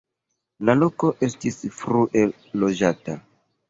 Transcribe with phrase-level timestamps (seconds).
[0.69, 2.27] La loko estis frue
[2.65, 3.23] loĝata.